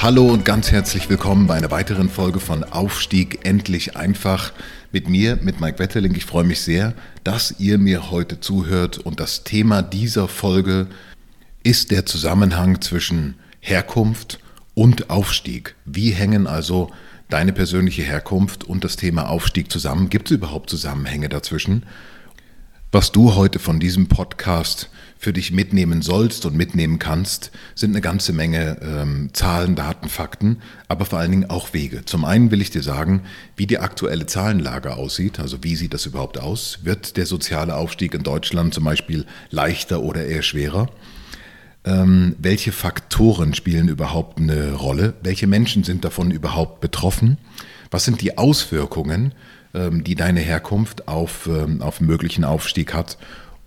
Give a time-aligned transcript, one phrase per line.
[0.00, 4.52] Hallo und ganz herzlich willkommen bei einer weiteren Folge von Aufstieg endlich einfach
[4.92, 6.14] mit mir, mit Mike Wetterling.
[6.14, 10.86] Ich freue mich sehr, dass ihr mir heute zuhört und das Thema dieser Folge
[11.64, 14.38] ist der Zusammenhang zwischen Herkunft
[14.74, 15.74] und Aufstieg.
[15.84, 16.92] Wie hängen also
[17.28, 20.10] deine persönliche Herkunft und das Thema Aufstieg zusammen?
[20.10, 21.84] Gibt es überhaupt Zusammenhänge dazwischen?
[22.92, 28.00] Was du heute von diesem Podcast für dich mitnehmen sollst und mitnehmen kannst, sind eine
[28.00, 32.04] ganze Menge ähm, Zahlen, Daten, Fakten, aber vor allen Dingen auch Wege.
[32.04, 33.22] Zum einen will ich dir sagen,
[33.56, 36.78] wie die aktuelle Zahlenlage aussieht, also wie sieht das überhaupt aus?
[36.84, 40.88] Wird der soziale Aufstieg in Deutschland zum Beispiel leichter oder eher schwerer?
[41.84, 45.14] Ähm, welche Faktoren spielen überhaupt eine Rolle?
[45.22, 47.38] Welche Menschen sind davon überhaupt betroffen?
[47.90, 49.32] Was sind die Auswirkungen,
[49.74, 53.18] ähm, die deine Herkunft auf, ähm, auf möglichen Aufstieg hat?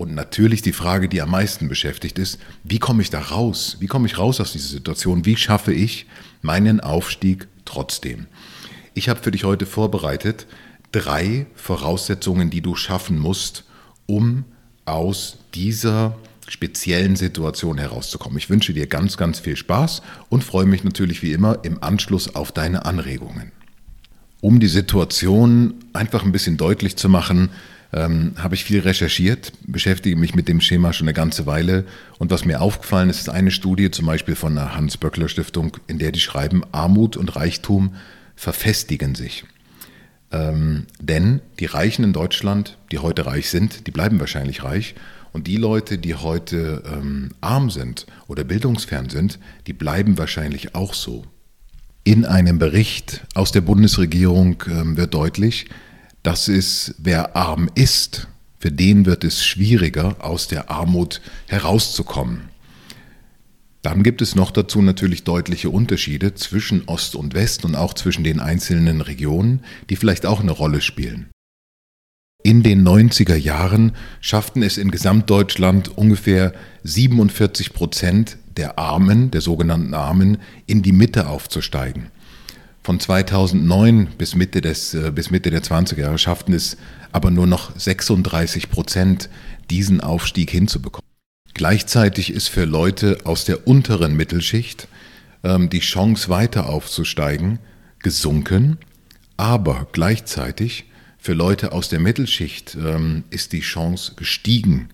[0.02, 3.78] Und natürlich die Frage, die am meisten beschäftigt ist, wie komme ich da raus?
[3.82, 5.26] Wie komme ich raus aus dieser Situation?
[5.28, 6.08] Wie schaffe ich
[6.42, 8.26] meinen Aufstieg trotzdem?
[8.96, 10.48] Ich habe für dich heute vorbereitet
[10.92, 13.64] drei Voraussetzungen, die du schaffen musst,
[14.08, 14.46] um
[14.86, 18.40] aus dieser speziellen Situation herauszukommen.
[18.40, 22.34] Ich wünsche dir ganz, ganz viel Spaß und freue mich natürlich wie immer im Anschluss
[22.34, 23.52] auf deine Anregungen.
[24.42, 27.52] Um die Situation einfach ein bisschen deutlich zu machen,
[27.94, 31.86] ähm, habe ich viel recherchiert, beschäftige mich mit dem Schema schon eine ganze Weile.
[32.20, 36.12] Und was mir aufgefallen ist, ist eine Studie zum Beispiel von der Hans-Böckler-Stiftung, in der
[36.12, 37.96] die schreiben, Armut und Reichtum
[38.36, 39.44] verfestigen sich.
[40.32, 44.96] Ähm, denn die Reichen in Deutschland, die heute reich sind, die bleiben wahrscheinlich reich.
[45.34, 50.94] Und die Leute, die heute ähm, arm sind oder bildungsfern sind, die bleiben wahrscheinlich auch
[50.94, 51.26] so.
[52.04, 55.68] In einem Bericht aus der Bundesregierung ähm, wird deutlich,
[56.24, 58.28] das ist, wer arm ist,
[58.60, 62.50] für den wird es schwieriger, aus der Armut herauszukommen.
[63.82, 68.24] Dann gibt es noch dazu natürlich deutliche Unterschiede zwischen Ost und West und auch zwischen
[68.24, 71.32] den einzelnen Regionen, die vielleicht auch eine Rolle spielen.
[72.44, 79.94] In den 90er Jahren schafften es in Gesamtdeutschland ungefähr 47 Prozent der Armen, der sogenannten
[79.94, 80.38] Armen,
[80.68, 82.08] in die Mitte aufzusteigen.
[82.84, 86.78] Von 2009 bis Mitte, des, äh, bis Mitte der 20er Jahre schafften es
[87.12, 89.30] aber nur noch 36 Prozent,
[89.70, 91.08] diesen Aufstieg hinzubekommen.
[91.54, 94.88] Gleichzeitig ist für Leute aus der unteren Mittelschicht
[95.44, 97.60] ähm, die Chance weiter aufzusteigen
[98.00, 98.78] gesunken,
[99.38, 100.86] aber gleichzeitig
[101.18, 104.90] für Leute aus der Mittelschicht ähm, ist die Chance gestiegen,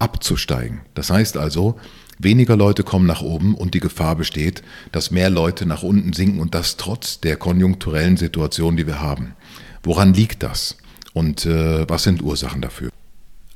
[0.00, 0.80] abzusteigen.
[0.94, 1.78] Das heißt also,
[2.22, 6.40] Weniger Leute kommen nach oben und die Gefahr besteht, dass mehr Leute nach unten sinken
[6.40, 9.34] und das trotz der konjunkturellen Situation, die wir haben.
[9.82, 10.76] Woran liegt das?
[11.14, 12.90] Und äh, was sind Ursachen dafür?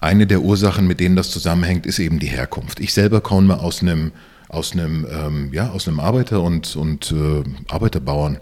[0.01, 2.81] Eine der Ursachen, mit denen das zusammenhängt, ist eben die Herkunft.
[2.81, 4.13] Ich selber komme aus einem,
[4.49, 8.39] aus einem, ähm, ja, aus einem Arbeiter- und, und äh, Arbeiterbauern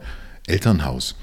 [0.47, 1.17] Elternhaus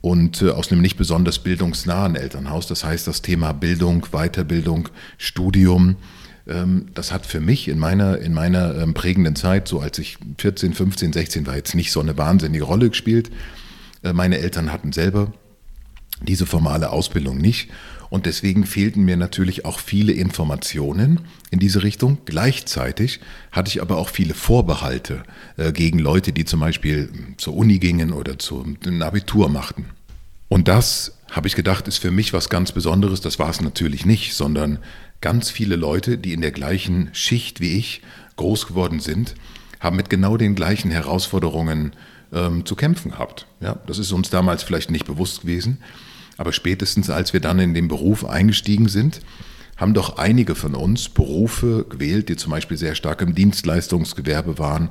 [0.00, 2.66] und äh, aus einem nicht besonders bildungsnahen Elternhaus.
[2.66, 4.88] Das heißt, das Thema Bildung, Weiterbildung,
[5.18, 5.96] Studium,
[6.94, 10.72] das hat für mich in meiner, in meiner ähm, prägenden Zeit, so als ich 14,
[10.72, 13.30] 15, 16 war, jetzt nicht so eine wahnsinnige Rolle gespielt.
[14.02, 15.32] Äh, meine Eltern hatten selber
[16.22, 17.70] diese formale Ausbildung nicht.
[18.10, 21.20] Und deswegen fehlten mir natürlich auch viele Informationen
[21.50, 22.18] in diese Richtung.
[22.24, 23.20] Gleichzeitig
[23.52, 25.22] hatte ich aber auch viele Vorbehalte
[25.58, 29.86] äh, gegen Leute, die zum Beispiel zur Uni gingen oder zum Abitur machten.
[30.48, 33.20] Und das, habe ich gedacht, ist für mich was ganz Besonderes.
[33.20, 34.78] Das war es natürlich nicht, sondern
[35.20, 38.02] Ganz viele Leute, die in der gleichen Schicht wie ich
[38.36, 39.34] groß geworden sind,
[39.80, 41.92] haben mit genau den gleichen Herausforderungen
[42.32, 43.46] ähm, zu kämpfen gehabt.
[43.60, 45.78] Ja, das ist uns damals vielleicht nicht bewusst gewesen,
[46.36, 49.20] aber spätestens als wir dann in den Beruf eingestiegen sind,
[49.76, 54.90] haben doch einige von uns Berufe gewählt, die zum Beispiel sehr stark im Dienstleistungsgewerbe waren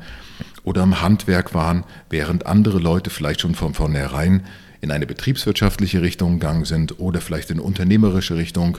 [0.63, 4.45] oder im Handwerk waren, während andere Leute vielleicht schon von vornherein
[4.81, 8.77] in eine betriebswirtschaftliche Richtung gegangen sind oder vielleicht in unternehmerische Richtung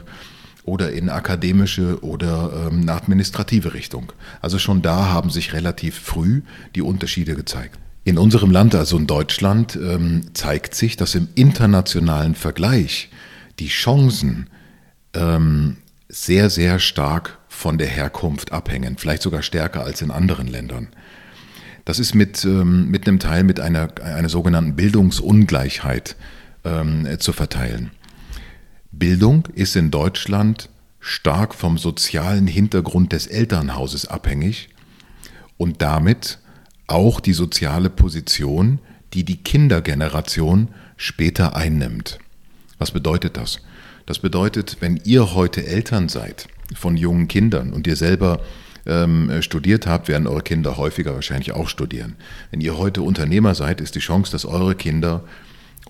[0.65, 4.12] oder in akademische oder ähm, eine administrative Richtung.
[4.41, 6.43] Also schon da haben sich relativ früh
[6.75, 7.79] die Unterschiede gezeigt.
[8.05, 13.11] In unserem Land, also in Deutschland, ähm, zeigt sich, dass im internationalen Vergleich
[13.59, 14.49] die Chancen
[15.15, 15.79] ähm,
[16.09, 20.89] sehr, sehr stark von der Herkunft abhängen, vielleicht sogar stärker als in anderen Ländern.
[21.88, 26.17] Das ist mit, ähm, mit einem Teil mit einer, einer sogenannten Bildungsungleichheit
[26.62, 27.93] ähm, zu verteilen.
[28.93, 30.69] Bildung ist in Deutschland
[31.00, 34.69] stark vom sozialen Hintergrund des Elternhauses abhängig
[35.56, 36.40] und damit
[36.88, 38.81] auch die soziale Position,
[39.14, 40.69] die die Kindergeneration
[40.99, 42.19] später einnimmt.
[42.76, 43.61] Was bedeutet das?
[44.05, 48.43] Das bedeutet, wenn ihr heute Eltern seid von jungen Kindern und ihr selber
[48.86, 52.16] ähm, studiert habt, werden eure Kinder häufiger wahrscheinlich auch studieren.
[52.50, 55.25] Wenn ihr heute Unternehmer seid, ist die Chance, dass eure Kinder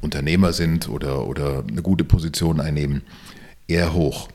[0.00, 3.02] Unternehmer sind oder, oder eine gute Position einnehmen,
[3.67, 4.29] eher hoch.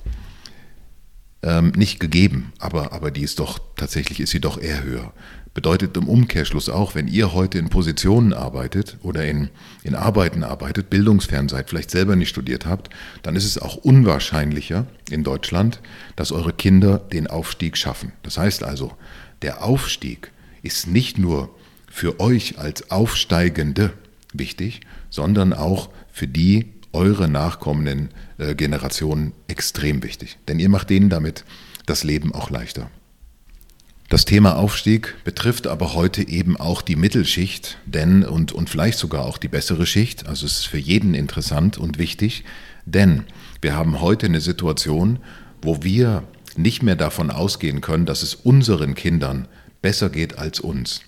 [1.41, 5.13] Ähm, nicht gegeben, aber, aber die ist doch, tatsächlich ist sie doch eher höher.
[5.53, 9.49] Bedeutet im Umkehrschluss auch, wenn ihr heute in Positionen arbeitet oder in,
[9.83, 12.89] in Arbeiten arbeitet, bildungsfern seid, vielleicht selber nicht studiert habt,
[13.21, 15.79] dann ist es auch unwahrscheinlicher in Deutschland,
[16.15, 18.13] dass eure Kinder den Aufstieg schaffen.
[18.23, 18.93] Das heißt also,
[19.43, 20.31] der Aufstieg
[20.63, 21.53] ist nicht nur
[21.87, 23.93] für euch als Aufsteigende
[24.33, 28.09] wichtig, sondern auch für die eure nachkommenden
[28.39, 30.39] äh, Generationen extrem wichtig.
[30.47, 31.43] Denn ihr macht denen damit
[31.85, 32.89] das Leben auch leichter.
[34.13, 39.25] Das Thema Aufstieg betrifft aber heute eben auch die Mittelschicht, denn und, und vielleicht sogar
[39.25, 40.27] auch die bessere Schicht.
[40.27, 42.43] Also es ist für jeden interessant und wichtig,
[42.85, 43.23] denn
[43.59, 45.17] wir haben heute eine Situation,
[45.63, 46.21] wo wir
[46.55, 49.47] nicht mehr davon ausgehen können, dass es unseren Kindern
[49.81, 51.01] besser geht als uns.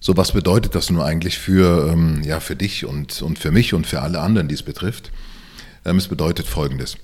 [0.00, 3.74] So, was bedeutet das nun eigentlich für, ähm, ja, für dich und, und für mich
[3.74, 5.12] und für alle anderen, die es betrifft?
[5.84, 6.96] Ähm, es bedeutet Folgendes.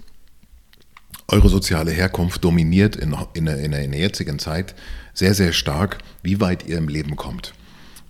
[1.33, 4.75] Eure soziale Herkunft dominiert in, in, in, in der jetzigen Zeit
[5.15, 7.55] sehr, sehr stark, wie weit ihr im Leben kommt.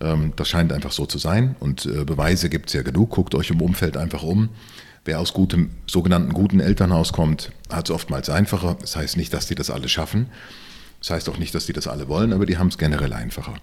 [0.00, 3.10] Ähm, das scheint einfach so zu sein und äh, Beweise gibt es ja genug.
[3.10, 4.48] Guckt euch im Umfeld einfach um.
[5.04, 8.76] Wer aus gutem, sogenannten guten Elternhaus kommt, hat es oftmals einfacher.
[8.80, 10.26] Das heißt nicht, dass die das alle schaffen.
[10.98, 13.54] Das heißt auch nicht, dass die das alle wollen, aber die haben es generell einfacher.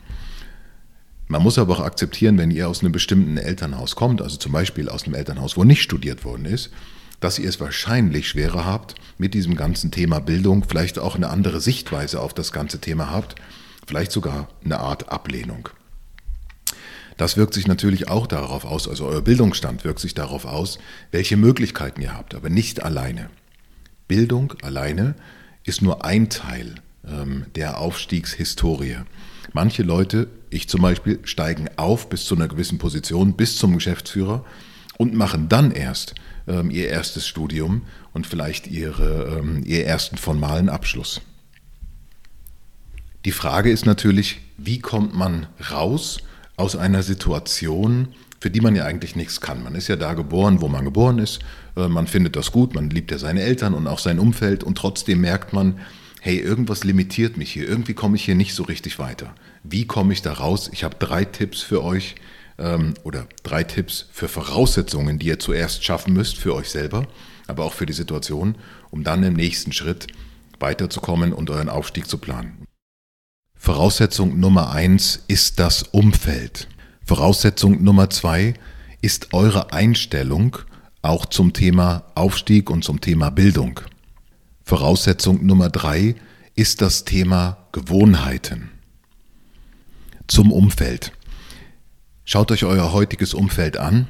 [1.28, 4.88] Man muss aber auch akzeptieren, wenn ihr aus einem bestimmten Elternhaus kommt, also zum Beispiel
[4.88, 6.72] aus einem Elternhaus, wo nicht studiert worden ist,
[7.20, 11.60] dass ihr es wahrscheinlich schwerer habt mit diesem ganzen Thema Bildung, vielleicht auch eine andere
[11.62, 13.36] Sichtweise auf das ganze Thema habt,
[13.88, 15.70] vielleicht sogar eine Art Ablehnung.
[17.18, 20.80] Das wirkt sich natürlich auch darauf aus, also euer Bildungsstand wirkt sich darauf aus,
[21.12, 23.30] welche Möglichkeiten ihr habt, aber nicht alleine.
[24.08, 25.16] Bildung alleine
[25.66, 26.76] ist nur ein Teil
[27.06, 29.00] ähm, der Aufstiegshistorie.
[29.52, 34.46] Manche Leute, ich zum Beispiel, steigen auf bis zu einer gewissen Position, bis zum Geschäftsführer
[35.00, 36.14] und machen dann erst
[36.46, 41.22] ähm, ihr erstes Studium und vielleicht ihre, ähm, ihr ersten formalen Abschluss.
[43.24, 46.20] Die Frage ist natürlich, wie kommt man raus
[46.58, 48.10] aus einer Situation,
[48.42, 49.64] für die man ja eigentlich nichts kann.
[49.64, 51.40] Man ist ja da geboren, wo man geboren ist,
[51.78, 54.78] äh, man findet das gut, man liebt ja seine Eltern und auch sein Umfeld und
[54.78, 55.80] trotzdem merkt man,
[56.20, 59.34] hey, irgendwas limitiert mich hier, irgendwie komme ich hier nicht so richtig weiter.
[59.64, 60.70] Wie komme ich da raus?
[60.74, 62.16] Ich habe drei Tipps für euch,
[62.60, 67.08] ähm, oder drei Tipps für Voraussetzungen, die ihr zuerst schaffen müsst für euch selber,
[67.48, 68.56] aber auch für die Situation,
[68.92, 70.08] um dann im nächsten Schritt
[70.60, 72.66] weiterzukommen und euren Aufstieg zu planen.
[73.56, 76.68] Voraussetzung Nummer eins ist das Umfeld.
[77.06, 78.54] Voraussetzung Nummer zwei
[79.02, 80.58] ist eure Einstellung
[81.02, 83.80] auch zum Thema Aufstieg und zum Thema Bildung.
[84.64, 86.16] Voraussetzung Nummer drei
[86.56, 88.70] ist das Thema Gewohnheiten.
[90.28, 91.14] Zum Umfeld.
[92.32, 94.06] Schaut euch euer heutiges Umfeld an.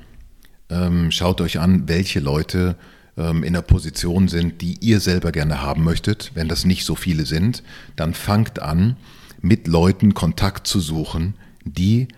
[0.70, 2.76] Ähm, schaut euch an, welche Leute
[3.16, 6.32] ähm, in der Position sind, die ihr selber gerne haben möchtet.
[6.34, 7.64] Wenn das nicht so viele sind,
[7.96, 8.98] dann fangt an,
[9.40, 12.10] mit Leuten Kontakt zu suchen, die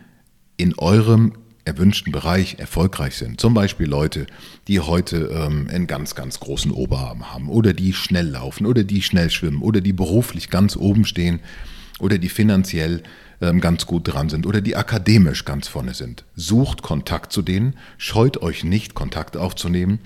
[0.57, 1.33] in eurem
[1.65, 3.39] erwünschten Bereich erfolgreich sind.
[3.39, 4.25] Zum Beispiel Leute,
[4.67, 9.03] die heute ähm, einen ganz, ganz großen Oberarm haben oder die schnell laufen oder die
[9.03, 11.41] schnell schwimmen oder die beruflich ganz oben stehen
[11.99, 13.03] oder die finanziell
[13.41, 16.23] ganz gut dran sind oder die akademisch ganz vorne sind.
[16.35, 19.99] Sucht Kontakt zu denen, scheut euch nicht, Kontakt aufzunehmen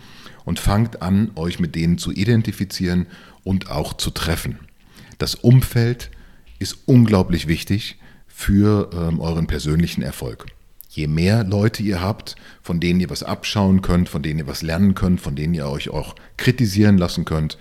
[0.46, 3.08] und fangt an, euch mit denen zu identifizieren
[3.44, 4.60] und auch zu treffen.
[5.18, 6.12] Das Umfeld
[6.60, 10.46] ist unglaublich wichtig für ähm, euren persönlichen Erfolg.
[10.90, 14.62] Je mehr Leute ihr habt, von denen ihr was abschauen könnt, von denen ihr was
[14.62, 17.58] lernen könnt, von denen ihr euch auch kritisieren lassen könnt,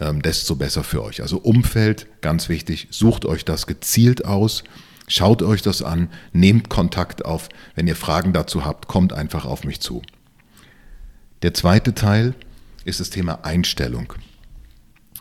[0.00, 1.22] ähm, desto besser für euch.
[1.22, 4.64] Also Umfeld, ganz wichtig, sucht euch das gezielt aus
[5.06, 7.48] Schaut euch das an, nehmt Kontakt auf.
[7.74, 10.02] Wenn ihr Fragen dazu habt, kommt einfach auf mich zu.
[11.42, 12.34] Der zweite Teil
[12.84, 14.14] ist das Thema Einstellung.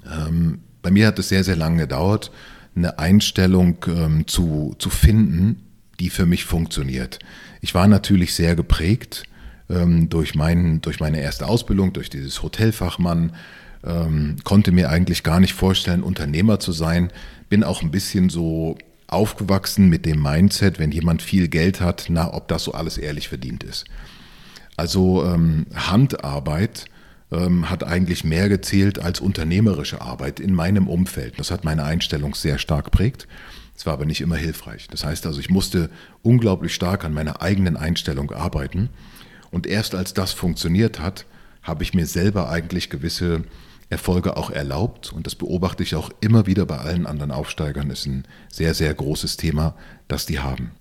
[0.09, 2.31] Ähm, bei mir hat es sehr, sehr lange gedauert,
[2.75, 5.63] eine Einstellung ähm, zu, zu finden,
[5.99, 7.19] die für mich funktioniert.
[7.61, 9.23] Ich war natürlich sehr geprägt
[9.69, 13.33] ähm, durch, mein, durch meine erste Ausbildung, durch dieses Hotelfachmann,
[13.85, 17.11] ähm, konnte mir eigentlich gar nicht vorstellen, Unternehmer zu sein,
[17.49, 18.77] bin auch ein bisschen so
[19.13, 23.29] aufgewachsen mit dem Mindset, wenn jemand viel Geld hat, na, ob das so alles ehrlich
[23.29, 23.85] verdient ist.
[24.75, 26.85] Also ähm, Handarbeit
[27.31, 31.39] ähm, hat eigentlich mehr gezählt als unternehmerische Arbeit in meinem Umfeld.
[31.39, 33.27] Das hat meine Einstellung sehr stark prägt.
[33.75, 34.87] Es war aber nicht immer hilfreich.
[34.89, 35.89] Das heißt also, ich musste
[36.21, 38.89] unglaublich stark an meiner eigenen Einstellung arbeiten.
[39.51, 41.25] Und erst als das funktioniert hat,
[41.63, 43.43] habe ich mir selber eigentlich gewisse
[43.89, 45.13] Erfolge auch erlaubt.
[45.13, 47.89] Und das beobachte ich auch immer wieder bei allen anderen Aufsteigern.
[47.89, 49.75] Ist ein sehr, sehr großes Thema,
[50.07, 50.71] das die haben.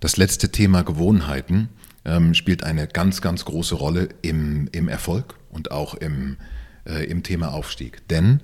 [0.00, 1.68] Das letzte Thema Gewohnheiten
[2.04, 6.36] ähm, spielt eine ganz, ganz große Rolle im, im Erfolg und auch im,
[6.86, 8.06] äh, im Thema Aufstieg.
[8.08, 8.40] Denn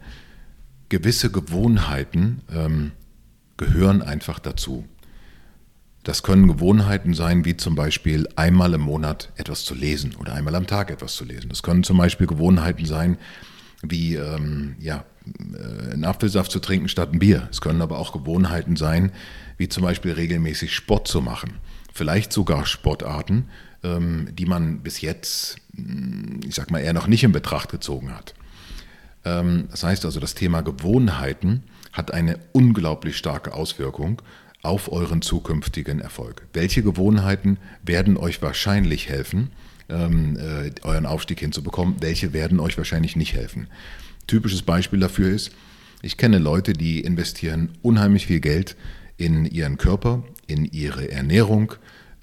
[0.89, 2.93] gewisse Gewohnheiten ähm,
[3.57, 4.85] gehören einfach dazu.
[6.03, 10.55] Das können Gewohnheiten sein, wie zum Beispiel einmal im Monat etwas zu lesen oder einmal
[10.55, 11.51] am Tag etwas zu lesen.
[11.51, 13.19] Das können zum Beispiel Gewohnheiten sein,
[13.83, 17.49] wie ähm, ja, äh, einen Apfelsaft zu trinken statt ein Bier.
[17.51, 19.13] Es können aber auch Gewohnheiten sein,
[19.57, 21.55] wie zum Beispiel regelmäßig Sport zu machen.
[21.93, 23.49] Vielleicht sogar Sportarten,
[23.83, 28.15] ähm, die man bis jetzt, hm, ich sag mal, eher noch nicht in Betracht gezogen
[28.15, 28.35] hat.
[29.25, 34.23] Ähm, das heißt also, das Thema Gewohnheiten hat eine unglaublich starke Auswirkung
[34.63, 36.47] auf euren zukünftigen Erfolg.
[36.53, 39.51] Welche Gewohnheiten werden euch wahrscheinlich helfen,
[39.91, 41.97] ähm, äh, euren Aufstieg hinzubekommen?
[42.01, 43.67] Welche werden euch wahrscheinlich nicht helfen?
[44.27, 45.51] Typisches Beispiel dafür ist,
[46.03, 48.77] ich kenne Leute, die investieren unheimlich viel Geld
[49.17, 51.75] in ihren Körper, in ihre Ernährung.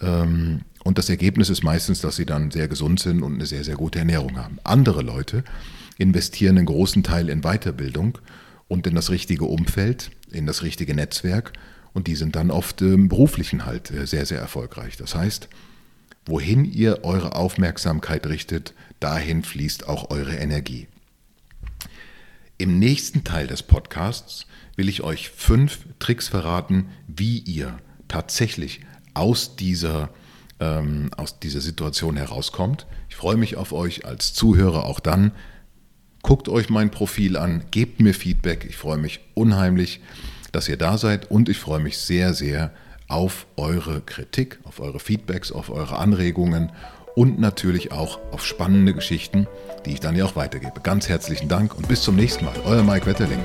[0.01, 3.63] Ähm, und das Ergebnis ist meistens, dass sie dann sehr gesund sind und eine sehr,
[3.63, 4.57] sehr gute Ernährung haben.
[4.63, 5.43] Andere Leute
[5.97, 8.17] investieren einen großen Teil in Weiterbildung
[8.67, 11.53] und in das richtige Umfeld, in das richtige Netzwerk.
[11.93, 14.97] Und die sind dann oft im beruflichen halt äh, sehr, sehr erfolgreich.
[14.97, 15.50] Das heißt,
[16.27, 20.88] wohin ihr eure Aufmerksamkeit richtet, dahin fließt auch eure Energie.
[22.57, 28.81] Im nächsten Teil des Podcasts will ich euch fünf Tricks verraten, wie ihr tatsächlich
[29.13, 30.10] aus dieser,
[30.60, 32.88] ähm, aus dieser Situation herauskommt.
[33.10, 35.31] Ich freue mich auf euch als Zuhörer auch dann,
[36.27, 38.65] Guckt euch mein Profil an, gebt mir Feedback.
[38.67, 40.01] Ich freue mich unheimlich,
[40.51, 42.74] dass ihr da seid und ich freue mich sehr, sehr
[43.08, 46.72] auf eure Kritik, auf eure Feedbacks, auf eure Anregungen
[47.16, 49.48] und natürlich auch auf spannende Geschichten,
[49.86, 50.82] die ich dann ja auch weitergebe.
[50.82, 52.56] Ganz herzlichen Dank und bis zum nächsten Mal.
[52.66, 53.44] Euer Mike Wetterling.